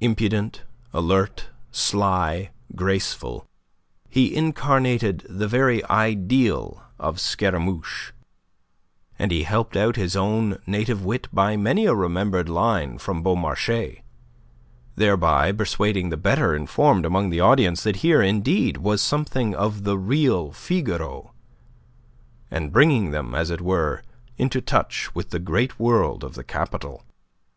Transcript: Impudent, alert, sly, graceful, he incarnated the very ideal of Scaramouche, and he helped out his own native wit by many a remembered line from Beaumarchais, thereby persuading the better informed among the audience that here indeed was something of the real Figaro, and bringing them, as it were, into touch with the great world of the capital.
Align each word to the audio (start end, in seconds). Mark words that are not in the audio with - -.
Impudent, 0.00 0.62
alert, 0.92 1.48
sly, 1.72 2.50
graceful, 2.76 3.48
he 4.08 4.32
incarnated 4.32 5.26
the 5.28 5.48
very 5.48 5.82
ideal 5.90 6.80
of 7.00 7.18
Scaramouche, 7.18 8.12
and 9.18 9.32
he 9.32 9.42
helped 9.42 9.76
out 9.76 9.96
his 9.96 10.14
own 10.14 10.58
native 10.68 11.04
wit 11.04 11.26
by 11.32 11.56
many 11.56 11.84
a 11.86 11.96
remembered 11.96 12.48
line 12.48 12.96
from 12.96 13.24
Beaumarchais, 13.24 14.02
thereby 14.94 15.50
persuading 15.50 16.10
the 16.10 16.16
better 16.16 16.54
informed 16.54 17.04
among 17.04 17.30
the 17.30 17.40
audience 17.40 17.82
that 17.82 17.96
here 18.06 18.22
indeed 18.22 18.76
was 18.76 19.02
something 19.02 19.52
of 19.52 19.82
the 19.82 19.98
real 19.98 20.52
Figaro, 20.52 21.32
and 22.52 22.72
bringing 22.72 23.10
them, 23.10 23.34
as 23.34 23.50
it 23.50 23.60
were, 23.60 24.04
into 24.38 24.60
touch 24.60 25.12
with 25.12 25.30
the 25.30 25.40
great 25.40 25.80
world 25.80 26.22
of 26.22 26.34
the 26.36 26.44
capital. 26.44 27.02